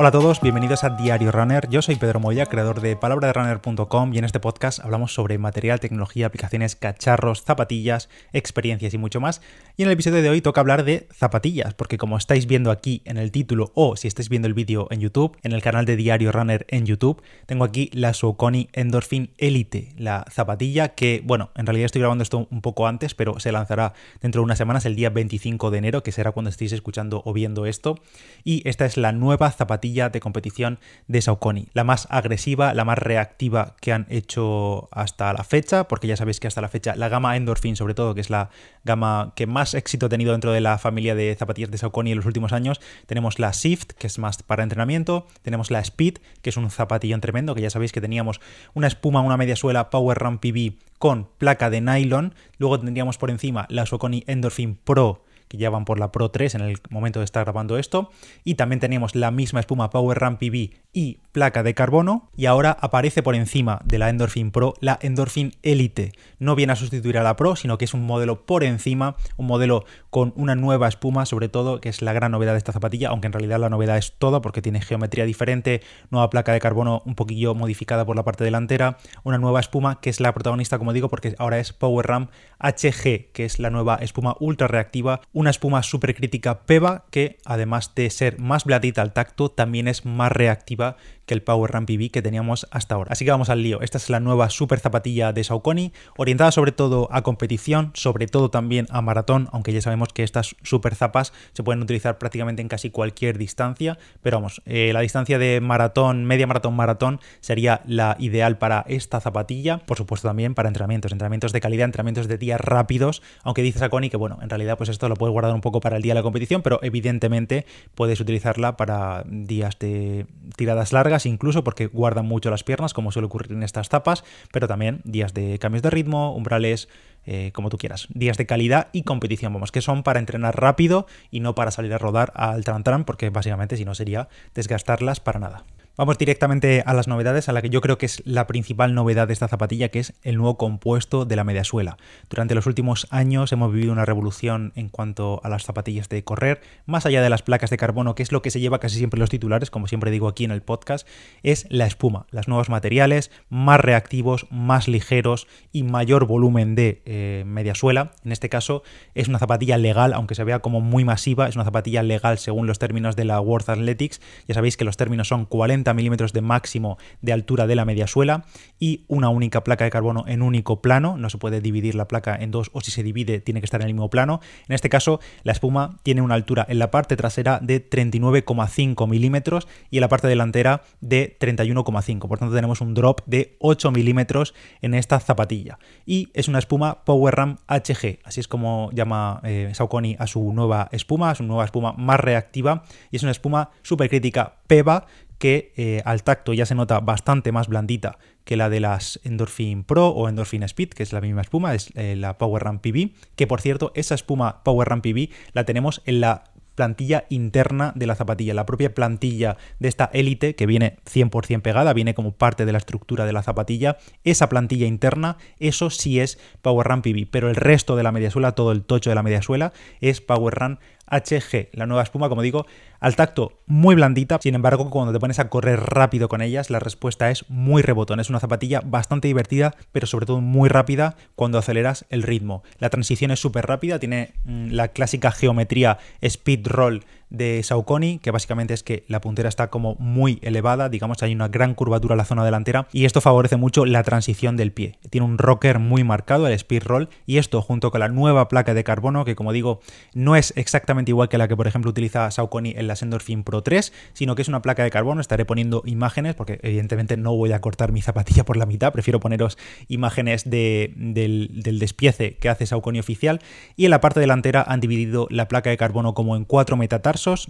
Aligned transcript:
Hola 0.00 0.08
a 0.08 0.12
todos, 0.12 0.40
bienvenidos 0.40 0.82
a 0.82 0.88
Diario 0.88 1.30
Runner. 1.30 1.68
Yo 1.68 1.82
soy 1.82 1.96
Pedro 1.96 2.20
Moya, 2.20 2.46
creador 2.46 2.80
de 2.80 2.96
palabraderunner.com 2.96 4.14
y 4.14 4.16
en 4.16 4.24
este 4.24 4.40
podcast 4.40 4.80
hablamos 4.80 5.12
sobre 5.12 5.36
material, 5.36 5.78
tecnología, 5.78 6.28
aplicaciones, 6.28 6.74
cacharros, 6.74 7.42
zapatillas, 7.42 8.08
experiencias 8.32 8.94
y 8.94 8.96
mucho 8.96 9.20
más. 9.20 9.42
Y 9.76 9.82
en 9.82 9.88
el 9.88 9.92
episodio 9.92 10.22
de 10.22 10.30
hoy 10.30 10.40
toca 10.40 10.62
hablar 10.62 10.84
de 10.84 11.06
zapatillas, 11.12 11.74
porque 11.74 11.98
como 11.98 12.16
estáis 12.16 12.46
viendo 12.46 12.70
aquí 12.70 13.02
en 13.04 13.18
el 13.18 13.30
título 13.30 13.72
o 13.74 13.94
si 13.94 14.08
estáis 14.08 14.30
viendo 14.30 14.48
el 14.48 14.54
vídeo 14.54 14.88
en 14.90 15.00
YouTube, 15.00 15.36
en 15.42 15.52
el 15.52 15.60
canal 15.60 15.84
de 15.84 15.96
Diario 15.96 16.32
Runner 16.32 16.64
en 16.70 16.86
YouTube, 16.86 17.22
tengo 17.44 17.64
aquí 17.64 17.90
la 17.92 18.14
Saucony 18.14 18.68
Endorphin 18.72 19.34
Elite, 19.36 19.92
la 19.98 20.24
zapatilla 20.30 20.94
que, 20.94 21.20
bueno, 21.26 21.50
en 21.56 21.66
realidad 21.66 21.84
estoy 21.84 22.00
grabando 22.00 22.22
esto 22.22 22.48
un 22.50 22.62
poco 22.62 22.86
antes, 22.86 23.12
pero 23.12 23.38
se 23.38 23.52
lanzará 23.52 23.92
dentro 24.22 24.40
de 24.40 24.44
unas 24.44 24.56
semanas, 24.56 24.86
el 24.86 24.96
día 24.96 25.10
25 25.10 25.70
de 25.70 25.76
enero, 25.76 26.02
que 26.02 26.10
será 26.10 26.32
cuando 26.32 26.48
estéis 26.48 26.72
escuchando 26.72 27.20
o 27.26 27.34
viendo 27.34 27.66
esto. 27.66 27.96
Y 28.44 28.66
esta 28.66 28.86
es 28.86 28.96
la 28.96 29.12
nueva 29.12 29.50
zapatilla 29.50 29.89
de 29.90 30.20
competición 30.20 30.78
de 31.08 31.20
Saucony. 31.20 31.66
La 31.74 31.84
más 31.84 32.06
agresiva, 32.10 32.72
la 32.74 32.84
más 32.84 32.98
reactiva 32.98 33.74
que 33.80 33.92
han 33.92 34.06
hecho 34.08 34.88
hasta 34.92 35.32
la 35.32 35.44
fecha, 35.44 35.88
porque 35.88 36.06
ya 36.06 36.16
sabéis 36.16 36.38
que 36.38 36.46
hasta 36.46 36.60
la 36.60 36.68
fecha 36.68 36.94
la 36.94 37.08
gama 37.08 37.36
Endorphin, 37.36 37.76
sobre 37.76 37.94
todo, 37.94 38.14
que 38.14 38.20
es 38.20 38.30
la 38.30 38.50
gama 38.84 39.32
que 39.34 39.46
más 39.46 39.74
éxito 39.74 40.06
ha 40.06 40.08
tenido 40.08 40.32
dentro 40.32 40.52
de 40.52 40.60
la 40.60 40.78
familia 40.78 41.14
de 41.14 41.34
zapatillas 41.36 41.70
de 41.70 41.78
Saucony 41.78 42.12
en 42.12 42.16
los 42.16 42.26
últimos 42.26 42.52
años, 42.52 42.80
tenemos 43.06 43.38
la 43.38 43.50
Shift, 43.50 43.92
que 43.92 44.06
es 44.06 44.18
más 44.18 44.42
para 44.42 44.62
entrenamiento, 44.62 45.26
tenemos 45.42 45.70
la 45.70 45.80
Speed, 45.80 46.18
que 46.42 46.50
es 46.50 46.56
un 46.56 46.70
zapatillón 46.70 47.20
tremendo, 47.20 47.54
que 47.54 47.62
ya 47.62 47.70
sabéis 47.70 47.92
que 47.92 48.00
teníamos 48.00 48.40
una 48.74 48.86
espuma, 48.86 49.20
una 49.20 49.36
media 49.36 49.56
suela 49.56 49.90
Power 49.90 50.18
Run 50.18 50.38
PB 50.38 50.78
con 50.98 51.28
placa 51.38 51.70
de 51.70 51.80
nylon, 51.80 52.34
luego 52.58 52.78
tendríamos 52.78 53.18
por 53.18 53.30
encima 53.30 53.66
la 53.70 53.86
Saucony 53.86 54.22
Endorphin 54.26 54.76
Pro, 54.76 55.24
que 55.50 55.58
ya 55.58 55.68
van 55.68 55.84
por 55.84 55.98
la 55.98 56.12
Pro 56.12 56.30
3 56.30 56.54
en 56.54 56.60
el 56.60 56.78
momento 56.90 57.18
de 57.18 57.24
estar 57.24 57.44
grabando 57.44 57.76
esto. 57.76 58.10
Y 58.44 58.54
también 58.54 58.78
teníamos 58.78 59.16
la 59.16 59.32
misma 59.32 59.58
espuma 59.58 59.90
Power 59.90 60.16
Run 60.16 60.36
PB 60.36 60.76
y 60.92 61.18
placa 61.32 61.62
de 61.62 61.74
carbono. 61.74 62.28
Y 62.36 62.46
ahora 62.46 62.76
aparece 62.80 63.22
por 63.22 63.34
encima 63.34 63.80
de 63.84 63.98
la 63.98 64.08
Endorphin 64.08 64.50
Pro 64.50 64.74
la 64.80 64.98
Endorphin 65.00 65.52
Elite. 65.62 66.12
No 66.38 66.56
viene 66.56 66.72
a 66.72 66.76
sustituir 66.76 67.18
a 67.18 67.22
la 67.22 67.36
Pro, 67.36 67.56
sino 67.56 67.78
que 67.78 67.84
es 67.84 67.94
un 67.94 68.04
modelo 68.04 68.46
por 68.46 68.64
encima, 68.64 69.16
un 69.36 69.46
modelo 69.46 69.84
con 70.10 70.32
una 70.36 70.54
nueva 70.56 70.88
espuma, 70.88 71.26
sobre 71.26 71.48
todo, 71.48 71.80
que 71.80 71.88
es 71.88 72.02
la 72.02 72.12
gran 72.12 72.32
novedad 72.32 72.52
de 72.52 72.58
esta 72.58 72.72
zapatilla, 72.72 73.10
aunque 73.10 73.26
en 73.26 73.32
realidad 73.32 73.60
la 73.60 73.68
novedad 73.68 73.98
es 73.98 74.12
toda 74.18 74.40
porque 74.40 74.62
tiene 74.62 74.80
geometría 74.80 75.24
diferente, 75.24 75.82
nueva 76.10 76.30
placa 76.30 76.52
de 76.52 76.60
carbono 76.60 77.02
un 77.04 77.14
poquillo 77.14 77.54
modificada 77.54 78.04
por 78.04 78.16
la 78.16 78.24
parte 78.24 78.44
delantera, 78.44 78.98
una 79.22 79.38
nueva 79.38 79.60
espuma 79.60 80.00
que 80.00 80.10
es 80.10 80.20
la 80.20 80.32
protagonista, 80.32 80.78
como 80.78 80.92
digo, 80.92 81.08
porque 81.08 81.34
ahora 81.38 81.58
es 81.58 81.72
Power 81.72 82.06
Ram 82.06 82.28
HG, 82.58 83.30
que 83.32 83.44
es 83.44 83.58
la 83.58 83.70
nueva 83.70 83.96
espuma 83.96 84.36
ultra 84.40 84.66
reactiva, 84.66 85.20
una 85.32 85.50
espuma 85.50 85.82
supercrítica 85.82 86.62
PEVA 86.62 87.04
que 87.10 87.38
además 87.44 87.94
de 87.94 88.10
ser 88.10 88.38
más 88.40 88.64
blandita 88.64 89.02
al 89.02 89.12
tacto, 89.12 89.50
también 89.50 89.86
es 89.86 90.04
más 90.04 90.32
reactiva 90.32 90.79
Chiba 90.80 90.96
que 91.30 91.34
el 91.34 91.42
Power 91.42 91.70
Run 91.70 91.86
PB 91.86 92.10
que 92.10 92.22
teníamos 92.22 92.66
hasta 92.72 92.96
ahora. 92.96 93.12
Así 93.12 93.24
que 93.24 93.30
vamos 93.30 93.50
al 93.50 93.62
lío. 93.62 93.82
Esta 93.82 93.98
es 93.98 94.10
la 94.10 94.18
nueva 94.18 94.50
super 94.50 94.80
zapatilla 94.80 95.32
de 95.32 95.44
Saucony, 95.44 95.92
orientada 96.16 96.50
sobre 96.50 96.72
todo 96.72 97.06
a 97.12 97.22
competición, 97.22 97.92
sobre 97.94 98.26
todo 98.26 98.50
también 98.50 98.88
a 98.90 99.00
maratón, 99.00 99.48
aunque 99.52 99.72
ya 99.72 99.80
sabemos 99.80 100.08
que 100.08 100.24
estas 100.24 100.56
super 100.64 100.96
zapas 100.96 101.32
se 101.52 101.62
pueden 101.62 101.82
utilizar 101.82 102.18
prácticamente 102.18 102.62
en 102.62 102.68
casi 102.68 102.90
cualquier 102.90 103.38
distancia, 103.38 103.96
pero 104.22 104.38
vamos, 104.38 104.60
eh, 104.64 104.90
la 104.92 105.02
distancia 105.02 105.38
de 105.38 105.60
maratón, 105.60 106.24
media 106.24 106.48
maratón, 106.48 106.74
maratón 106.74 107.20
sería 107.38 107.82
la 107.86 108.16
ideal 108.18 108.58
para 108.58 108.84
esta 108.88 109.20
zapatilla, 109.20 109.78
por 109.78 109.98
supuesto 109.98 110.26
también 110.26 110.56
para 110.56 110.68
entrenamientos, 110.68 111.12
entrenamientos 111.12 111.52
de 111.52 111.60
calidad, 111.60 111.84
entrenamientos 111.84 112.26
de 112.26 112.38
días 112.38 112.60
rápidos, 112.60 113.22
aunque 113.44 113.62
dice 113.62 113.78
Saucony 113.78 114.10
que 114.10 114.16
bueno, 114.16 114.40
en 114.42 114.50
realidad 114.50 114.76
pues 114.76 114.90
esto 114.90 115.08
lo 115.08 115.14
puedes 115.14 115.32
guardar 115.32 115.54
un 115.54 115.60
poco 115.60 115.78
para 115.78 115.96
el 115.96 116.02
día 116.02 116.10
de 116.10 116.18
la 116.18 116.24
competición, 116.24 116.62
pero 116.62 116.80
evidentemente 116.82 117.66
puedes 117.94 118.18
utilizarla 118.18 118.76
para 118.76 119.22
días 119.28 119.78
de 119.78 120.26
tiradas 120.56 120.92
largas 120.92 121.19
incluso 121.26 121.64
porque 121.64 121.86
guardan 121.86 122.26
mucho 122.26 122.50
las 122.50 122.64
piernas, 122.64 122.94
como 122.94 123.12
suele 123.12 123.26
ocurrir 123.26 123.52
en 123.52 123.62
estas 123.62 123.88
tapas, 123.88 124.24
pero 124.52 124.68
también 124.68 125.00
días 125.04 125.34
de 125.34 125.58
cambios 125.58 125.82
de 125.82 125.90
ritmo, 125.90 126.34
umbrales, 126.34 126.88
eh, 127.26 127.50
como 127.52 127.70
tú 127.70 127.78
quieras. 127.78 128.08
Días 128.10 128.36
de 128.36 128.46
calidad 128.46 128.88
y 128.92 129.02
competición, 129.02 129.52
vamos, 129.52 129.72
que 129.72 129.80
son 129.80 130.02
para 130.02 130.20
entrenar 130.20 130.60
rápido 130.60 131.06
y 131.30 131.40
no 131.40 131.54
para 131.54 131.70
salir 131.70 131.92
a 131.94 131.98
rodar 131.98 132.32
al 132.34 132.64
tran, 132.64 133.04
porque 133.04 133.30
básicamente 133.30 133.76
si 133.76 133.84
no 133.84 133.94
sería 133.94 134.28
desgastarlas 134.54 135.20
para 135.20 135.40
nada. 135.40 135.64
Vamos 135.96 136.16
directamente 136.16 136.82
a 136.86 136.94
las 136.94 137.08
novedades, 137.08 137.48
a 137.48 137.52
la 137.52 137.60
que 137.60 137.68
yo 137.68 137.80
creo 137.80 137.98
que 137.98 138.06
es 138.06 138.22
la 138.24 138.46
principal 138.46 138.94
novedad 138.94 139.26
de 139.26 139.34
esta 139.34 139.48
zapatilla, 139.48 139.90
que 139.90 139.98
es 139.98 140.14
el 140.22 140.36
nuevo 140.36 140.56
compuesto 140.56 141.24
de 141.24 141.36
la 141.36 141.44
mediasuela. 141.44 141.98
Durante 142.30 142.54
los 142.54 142.66
últimos 142.66 143.06
años 143.10 143.52
hemos 143.52 143.72
vivido 143.72 143.92
una 143.92 144.06
revolución 144.06 144.72
en 144.76 144.88
cuanto 144.88 145.40
a 145.42 145.48
las 145.48 145.64
zapatillas 145.64 146.08
de 146.08 146.22
correr, 146.24 146.62
más 146.86 147.06
allá 147.06 147.20
de 147.22 147.28
las 147.28 147.42
placas 147.42 147.70
de 147.70 147.76
carbono, 147.76 148.14
que 148.14 148.22
es 148.22 148.32
lo 148.32 148.40
que 148.40 148.50
se 148.50 148.60
lleva 148.60 148.78
casi 148.78 148.96
siempre 148.96 149.20
los 149.20 149.30
titulares, 149.30 149.70
como 149.70 149.88
siempre 149.88 150.10
digo 150.10 150.28
aquí 150.28 150.44
en 150.44 150.52
el 150.52 150.62
podcast, 150.62 151.06
es 151.42 151.66
la 151.68 151.86
espuma, 151.86 152.26
los 152.30 152.48
nuevos 152.48 152.70
materiales, 152.70 153.30
más 153.50 153.80
reactivos, 153.80 154.46
más 154.50 154.88
ligeros 154.88 155.48
y 155.70 155.82
mayor 155.82 156.24
volumen 156.24 156.76
de 156.76 157.02
eh, 157.04 157.42
mediasuela. 157.46 158.12
En 158.24 158.32
este 158.32 158.48
caso 158.48 158.84
es 159.14 159.28
una 159.28 159.38
zapatilla 159.38 159.76
legal, 159.76 160.14
aunque 160.14 160.36
se 160.36 160.44
vea 160.44 160.60
como 160.60 160.80
muy 160.80 161.04
masiva, 161.04 161.48
es 161.48 161.56
una 161.56 161.64
zapatilla 161.64 162.02
legal 162.02 162.38
según 162.38 162.66
los 162.66 162.78
términos 162.78 163.16
de 163.16 163.24
la 163.24 163.40
World 163.40 163.68
Athletics. 163.68 164.20
Ya 164.46 164.54
sabéis 164.54 164.76
que 164.76 164.84
los 164.84 164.96
términos 164.96 165.28
son 165.28 165.44
40 165.44 165.79
milímetros 165.94 166.32
de 166.32 166.40
máximo 166.40 166.98
de 167.22 167.32
altura 167.32 167.66
de 167.66 167.74
la 167.74 167.84
media 167.84 168.06
suela 168.06 168.44
y 168.78 169.04
una 169.08 169.28
única 169.28 169.64
placa 169.64 169.84
de 169.84 169.90
carbono 169.90 170.24
en 170.26 170.42
único 170.42 170.80
plano. 170.82 171.16
No 171.16 171.30
se 171.30 171.38
puede 171.38 171.60
dividir 171.60 171.94
la 171.94 172.08
placa 172.08 172.36
en 172.36 172.50
dos 172.50 172.70
o 172.72 172.80
si 172.80 172.90
se 172.90 173.02
divide 173.02 173.40
tiene 173.40 173.60
que 173.60 173.64
estar 173.64 173.80
en 173.80 173.88
el 173.88 173.94
mismo 173.94 174.10
plano. 174.10 174.40
En 174.68 174.74
este 174.74 174.88
caso, 174.88 175.20
la 175.42 175.52
espuma 175.52 175.98
tiene 176.02 176.22
una 176.22 176.34
altura 176.34 176.66
en 176.68 176.78
la 176.78 176.90
parte 176.90 177.16
trasera 177.16 177.58
de 177.60 177.88
39,5 177.88 179.08
milímetros 179.08 179.68
y 179.90 179.98
en 179.98 180.02
la 180.02 180.08
parte 180.08 180.28
delantera 180.28 180.82
de 181.00 181.36
31,5. 181.38 182.28
Por 182.28 182.38
tanto, 182.38 182.54
tenemos 182.54 182.80
un 182.80 182.94
drop 182.94 183.20
de 183.26 183.56
8 183.60 183.90
milímetros 183.90 184.54
en 184.82 184.94
esta 184.94 185.20
zapatilla. 185.20 185.78
Y 186.06 186.28
es 186.34 186.48
una 186.48 186.58
espuma 186.58 187.04
Power 187.04 187.34
Ram 187.34 187.56
HG, 187.68 188.20
así 188.24 188.40
es 188.40 188.48
como 188.48 188.90
llama 188.92 189.40
eh, 189.44 189.70
Saucony 189.74 190.16
a 190.18 190.26
su 190.26 190.52
nueva 190.52 190.88
espuma, 190.92 191.30
a 191.30 191.34
su 191.34 191.42
nueva 191.44 191.64
espuma 191.64 191.92
más 191.92 192.20
reactiva. 192.20 192.84
Y 193.10 193.16
es 193.16 193.22
una 193.22 193.32
espuma 193.32 193.70
supercrítica 193.82 194.56
PEVA 194.66 195.06
que 195.40 195.72
eh, 195.76 196.02
al 196.04 196.22
tacto 196.22 196.52
ya 196.52 196.66
se 196.66 196.74
nota 196.74 197.00
bastante 197.00 197.50
más 197.50 197.66
blandita 197.66 198.18
que 198.44 198.58
la 198.58 198.68
de 198.68 198.78
las 198.78 199.18
Endorphin 199.24 199.84
Pro 199.84 200.08
o 200.08 200.28
Endorphin 200.28 200.62
Speed, 200.62 200.90
que 200.90 201.02
es 201.02 201.14
la 201.14 201.22
misma 201.22 201.40
espuma, 201.40 201.74
es 201.74 201.90
eh, 201.94 202.14
la 202.14 202.36
Power 202.36 202.62
Run 202.62 202.78
PB, 202.78 203.14
que 203.36 203.46
por 203.46 203.62
cierto, 203.62 203.90
esa 203.94 204.14
espuma 204.14 204.62
Power 204.62 204.88
Run 204.88 205.00
PB 205.00 205.30
la 205.54 205.64
tenemos 205.64 206.02
en 206.04 206.20
la 206.20 206.44
plantilla 206.74 207.24
interna 207.30 207.92
de 207.94 208.06
la 208.06 208.14
zapatilla, 208.14 208.54
la 208.54 208.66
propia 208.66 208.94
plantilla 208.94 209.56
de 209.78 209.88
esta 209.88 210.10
élite 210.12 210.54
que 210.54 210.66
viene 210.66 210.96
100% 211.10 211.62
pegada, 211.62 211.92
viene 211.92 212.14
como 212.14 212.32
parte 212.32 212.64
de 212.64 212.72
la 212.72 212.78
estructura 212.78 213.26
de 213.26 213.32
la 213.32 213.42
zapatilla, 213.42 213.98
esa 214.24 214.48
plantilla 214.48 214.86
interna, 214.86 215.36
eso 215.58 215.90
sí 215.90 216.20
es 216.20 216.38
Power 216.62 216.86
Run 216.86 217.02
PB, 217.02 217.30
pero 217.30 217.48
el 217.48 217.56
resto 217.56 217.96
de 217.96 218.02
la 218.02 218.12
mediasuela, 218.12 218.52
todo 218.52 218.72
el 218.72 218.84
tocho 218.84 219.10
de 219.10 219.16
la 219.16 219.22
mediasuela 219.22 219.72
es 220.00 220.20
Power 220.20 220.54
Run 220.54 220.78
HG, 221.10 221.70
la 221.72 221.86
nueva 221.86 222.02
espuma, 222.02 222.28
como 222.28 222.42
digo, 222.42 222.66
al 223.00 223.16
tacto 223.16 223.60
muy 223.66 223.94
blandita, 223.94 224.38
sin 224.40 224.54
embargo, 224.54 224.90
cuando 224.90 225.12
te 225.12 225.18
pones 225.18 225.38
a 225.38 225.48
correr 225.48 225.80
rápido 225.80 226.28
con 226.28 226.42
ellas, 226.42 226.70
la 226.70 226.78
respuesta 226.78 227.30
es 227.30 227.48
muy 227.48 227.82
rebotón. 227.82 228.20
Es 228.20 228.30
una 228.30 228.40
zapatilla 228.40 228.82
bastante 228.84 229.28
divertida, 229.28 229.74
pero 229.92 230.06
sobre 230.06 230.26
todo 230.26 230.40
muy 230.40 230.68
rápida 230.68 231.16
cuando 231.34 231.58
aceleras 231.58 232.04
el 232.10 232.22
ritmo. 232.22 232.62
La 232.78 232.90
transición 232.90 233.30
es 233.30 233.40
súper 233.40 233.66
rápida, 233.66 233.98
tiene 233.98 234.34
mm, 234.44 234.70
la 234.70 234.88
clásica 234.88 235.32
geometría 235.32 235.98
speed 236.20 236.66
roll 236.66 237.04
de 237.30 237.62
Saucony, 237.62 238.18
que 238.20 238.30
básicamente 238.30 238.74
es 238.74 238.82
que 238.82 239.04
la 239.08 239.20
puntera 239.20 239.48
está 239.48 239.68
como 239.70 239.96
muy 239.98 240.38
elevada, 240.42 240.88
digamos, 240.88 241.22
hay 241.22 241.32
una 241.32 241.48
gran 241.48 241.74
curvatura 241.74 242.14
en 242.14 242.18
la 242.18 242.24
zona 242.24 242.44
delantera 242.44 242.86
y 242.92 243.04
esto 243.04 243.20
favorece 243.20 243.56
mucho 243.56 243.86
la 243.86 244.02
transición 244.02 244.56
del 244.56 244.72
pie. 244.72 244.98
Tiene 245.10 245.26
un 245.26 245.38
rocker 245.38 245.78
muy 245.78 246.04
marcado, 246.04 246.46
el 246.46 246.52
speed 246.52 246.84
roll, 246.84 247.08
y 247.26 247.38
esto 247.38 247.62
junto 247.62 247.90
con 247.90 248.00
la 248.00 248.08
nueva 248.08 248.48
placa 248.48 248.74
de 248.74 248.84
carbono, 248.84 249.24
que 249.24 249.34
como 249.34 249.52
digo, 249.52 249.80
no 250.14 250.36
es 250.36 250.52
exactamente 250.56 251.10
igual 251.10 251.28
que 251.28 251.38
la 251.38 251.48
que 251.48 251.56
por 251.56 251.66
ejemplo 251.66 251.90
utiliza 251.90 252.30
Saucony 252.30 252.74
en 252.76 252.86
la 252.86 252.94
Endorphin 253.00 253.44
Pro 253.44 253.62
3, 253.62 253.92
sino 254.12 254.34
que 254.34 254.42
es 254.42 254.48
una 254.48 254.62
placa 254.62 254.82
de 254.82 254.90
carbono, 254.90 255.20
estaré 255.20 255.44
poniendo 255.44 255.82
imágenes, 255.86 256.34
porque 256.34 256.58
evidentemente 256.62 257.16
no 257.16 257.34
voy 257.34 257.52
a 257.52 257.60
cortar 257.60 257.92
mi 257.92 258.02
zapatilla 258.02 258.44
por 258.44 258.56
la 258.56 258.66
mitad, 258.66 258.92
prefiero 258.92 259.20
poneros 259.20 259.58
imágenes 259.88 260.48
de, 260.48 260.92
del, 260.96 261.48
despiece 261.78 262.36
que 262.36 262.48
hace 262.48 262.66
Saucony 262.66 262.98
oficial, 262.98 263.40
y 263.76 263.84
en 263.84 263.90
la 263.90 264.00
parte 264.00 264.20
delantera 264.20 264.64
han 264.66 264.80
dividido 264.80 265.26
la 265.30 265.48
placa 265.48 265.70
de 265.70 265.76
carbono 265.76 266.14
como 266.14 266.36
en 266.36 266.44
cuatro 266.44 266.76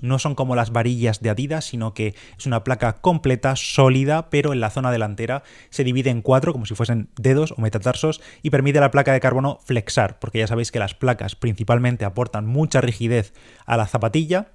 no 0.00 0.18
son 0.18 0.34
como 0.34 0.56
las 0.56 0.70
varillas 0.72 1.20
de 1.20 1.30
Adidas, 1.30 1.64
sino 1.64 1.94
que 1.94 2.14
es 2.38 2.46
una 2.46 2.64
placa 2.64 2.94
completa, 2.94 3.56
sólida, 3.56 4.30
pero 4.30 4.52
en 4.52 4.60
la 4.60 4.70
zona 4.70 4.90
delantera 4.90 5.42
se 5.70 5.84
divide 5.84 6.10
en 6.10 6.22
cuatro, 6.22 6.52
como 6.52 6.66
si 6.66 6.74
fuesen 6.74 7.08
dedos 7.16 7.52
o 7.52 7.60
metatarsos, 7.60 8.20
y 8.42 8.50
permite 8.50 8.78
a 8.78 8.82
la 8.82 8.90
placa 8.90 9.12
de 9.12 9.20
carbono 9.20 9.58
flexar, 9.64 10.18
porque 10.18 10.38
ya 10.38 10.46
sabéis 10.46 10.72
que 10.72 10.78
las 10.78 10.94
placas 10.94 11.36
principalmente 11.36 12.04
aportan 12.04 12.46
mucha 12.46 12.80
rigidez 12.80 13.32
a 13.66 13.76
la 13.76 13.86
zapatilla 13.86 14.52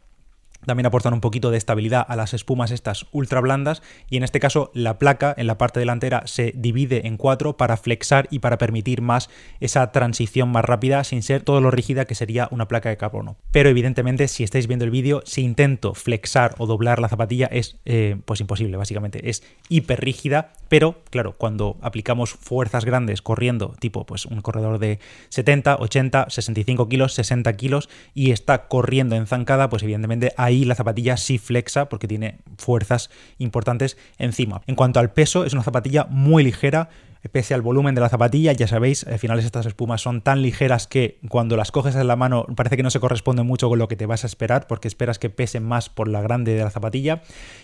también 0.66 0.86
aportan 0.86 1.14
un 1.14 1.22
poquito 1.22 1.52
de 1.52 1.58
estabilidad 1.58 2.06
a 2.08 2.16
las 2.16 2.34
espumas 2.34 2.72
estas 2.72 3.06
ultra 3.12 3.42
blandas 3.42 3.82
y 4.10 4.18
en 4.18 4.24
este 4.24 4.40
caso 4.40 4.72
la 4.74 5.00
placa 5.00 5.34
en 5.38 5.48
la 5.48 5.58
parte 5.58 5.80
delantera 5.80 6.24
se 6.26 6.54
divide 6.56 7.08
en 7.08 7.18
cuatro 7.18 7.58
para 7.58 7.78
flexar 7.78 8.28
y 8.32 8.40
para 8.40 8.58
permitir 8.58 9.02
más 9.02 9.30
esa 9.60 9.92
transición 9.92 10.50
más 10.50 10.66
rápida 10.66 11.04
sin 11.04 11.24
ser 11.24 11.44
todo 11.44 11.62
lo 11.62 11.72
rígida 11.72 12.06
que 12.06 12.16
sería 12.16 12.48
una 12.52 12.68
placa 12.68 12.90
de 12.90 12.98
carbono. 12.98 13.38
Pero 13.52 13.70
evidentemente 13.70 14.28
si 14.28 14.44
estáis 14.44 14.68
viendo 14.68 14.86
el 14.86 14.92
vídeo, 14.92 15.22
si 15.26 15.42
intento 15.42 15.94
flexar 15.94 16.56
o 16.58 16.66
doblar 16.66 17.00
la 17.00 17.10
zapatilla 17.10 17.48
es 17.48 17.78
eh, 17.86 18.18
pues 18.26 18.42
imposible 18.42 18.78
básicamente, 18.78 19.30
es 19.30 19.44
hiper 19.70 20.02
rígida, 20.02 20.54
pero 20.70 21.04
claro, 21.10 21.36
cuando 21.38 21.78
aplicamos 21.82 22.32
fuerzas 22.32 22.86
grandes 22.86 23.22
corriendo, 23.22 23.76
tipo 23.80 24.06
pues 24.06 24.26
un 24.26 24.42
corredor 24.42 24.80
de 24.80 25.00
70, 25.30 25.78
80, 25.78 26.28
65 26.30 26.90
kilos, 26.90 27.14
60 27.14 27.54
kilos 27.54 27.90
y 28.14 28.32
está 28.32 28.68
corriendo 28.68 29.16
en 29.16 29.28
zancada, 29.28 29.70
pues 29.70 29.84
evidentemente 29.84 30.34
hay 30.38 30.55
la 30.64 30.76
zapatilla 30.76 31.18
sí 31.18 31.38
flexa 31.38 31.90
porque 31.90 32.08
tiene 32.08 32.38
fuerzas 32.58 33.10
importantes 33.40 33.98
encima. 34.18 34.62
En 34.68 34.76
cuanto 34.76 35.00
al 35.00 35.12
peso, 35.12 35.44
es 35.44 35.54
una 35.54 35.64
zapatilla 35.64 36.06
muy 36.10 36.44
ligera, 36.44 36.90
pese 37.32 37.54
al 37.54 37.62
volumen 37.62 37.96
de 37.96 38.02
la 38.02 38.10
zapatilla, 38.10 38.52
ya 38.54 38.68
sabéis, 38.68 39.06
al 39.06 39.20
final 39.20 39.40
estas 39.40 39.66
espumas 39.66 40.02
son 40.02 40.22
tan 40.22 40.42
ligeras 40.42 40.88
que 40.88 41.20
cuando 41.30 41.58
las 41.58 41.72
coges 41.72 41.96
en 41.96 42.08
la 42.08 42.16
mano 42.16 42.46
parece 42.56 42.78
que 42.78 42.84
no 42.84 42.90
se 42.90 43.00
corresponde 43.00 43.44
mucho 43.44 43.70
con 43.70 43.80
lo 43.80 43.88
que 43.88 43.96
te 43.96 44.06
vas 44.06 44.24
a 44.24 44.28
esperar, 44.28 44.68
porque 44.68 44.88
esperas 44.88 45.20
que 45.20 45.30
pesen 45.30 45.64
más 45.64 45.90
por 45.90 46.08
la 46.08 46.22
grande 46.22 46.54
de 46.54 46.64
la 46.64 46.70
zapatilla. 46.70 47.22